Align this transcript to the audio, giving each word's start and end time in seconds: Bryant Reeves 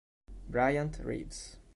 Bryant 0.49 0.97
Reeves 1.05 1.61